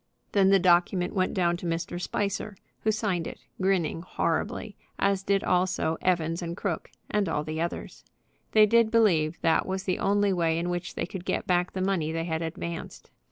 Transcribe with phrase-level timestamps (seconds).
[0.31, 2.01] Then the document went down to Mr.
[2.01, 7.61] Spicer, who signed it, grinning horribly; as did also Evans & Crooke and all the
[7.61, 8.03] others.
[8.53, 11.81] They did believe that was the only way in which they could get back the
[11.81, 13.11] money they had advanced.